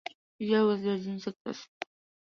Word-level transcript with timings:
Jay 0.39 0.59
was 0.61 0.81
raised 0.81 1.07
in 1.09 1.19
Texas. 1.19 1.67